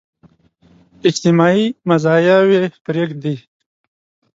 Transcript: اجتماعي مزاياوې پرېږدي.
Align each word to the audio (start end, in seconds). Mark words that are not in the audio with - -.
اجتماعي 1.09 1.65
مزاياوې 1.89 2.61
پرېږدي. 2.85 3.35